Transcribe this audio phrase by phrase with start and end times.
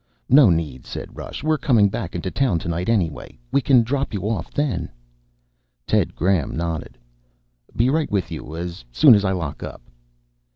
[0.29, 1.43] "No need," said Rush.
[1.43, 3.37] "We're coming back into town tonight anyway.
[3.51, 4.89] We can drop you off then."
[5.85, 6.97] Ted Graham nodded.
[7.75, 9.83] "Be right with you as soon as I lock up."